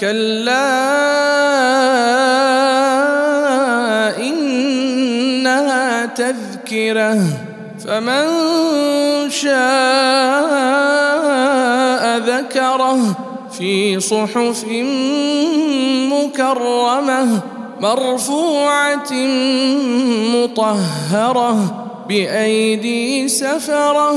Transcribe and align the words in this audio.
كلا 0.00 0.80
إنها 4.18 6.06
تذكرة 6.06 7.18
فمن 7.84 8.24
شاء 9.30 9.50
ذكره 12.18 13.16
في 13.58 14.00
صحف 14.00 14.64
مكرمة 16.12 17.40
مرفوعة 17.80 19.12
مطهرة 20.34 21.56
بأيدي 22.08 23.28
سفرة 23.28 24.16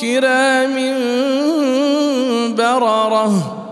كرام 0.00 0.76
بررة 2.56 3.61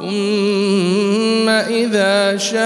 ثم 0.00 1.48
إذا 1.48 2.36
شاء 2.36 2.60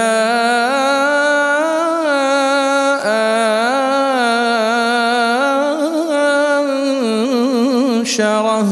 أنشره. 8.05 8.67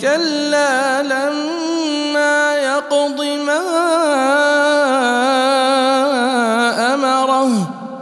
كلا 0.00 1.02
لما 1.02 2.56
يقض 2.56 3.20
ما 3.46 3.64
أمره. 6.94 7.50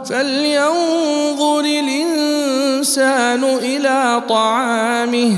فلينظر 0.05 1.59
الإنسان 1.59 3.43
إلى 3.43 4.21
طعامه. 4.29 5.37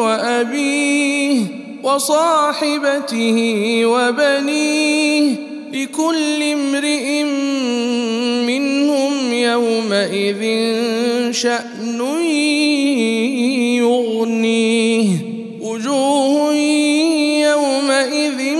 وأبيه 0.00 1.40
وصاحبته 1.82 3.38
وبنيه 3.84 5.34
لكل 5.72 6.42
امرئ 6.42 7.22
منهم 8.46 9.32
يومئذ 9.32 10.42
شأن 11.32 12.00
يغنيه. 13.78 15.08
وجوه 15.60 16.54
يومئذ 17.50 18.56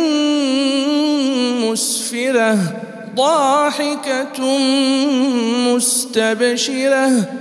مسفرة 1.65 2.59
ضاحكة 3.17 4.59
مستبشرة. 5.75 7.41